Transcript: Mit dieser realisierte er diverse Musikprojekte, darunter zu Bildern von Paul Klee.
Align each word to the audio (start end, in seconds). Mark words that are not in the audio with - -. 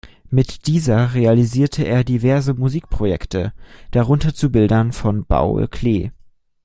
Mit 0.31 0.65
dieser 0.65 1.13
realisierte 1.13 1.83
er 1.83 2.03
diverse 2.03 2.55
Musikprojekte, 2.55 3.53
darunter 3.91 4.33
zu 4.33 4.49
Bildern 4.51 4.93
von 4.93 5.25
Paul 5.25 5.67
Klee. 5.67 6.09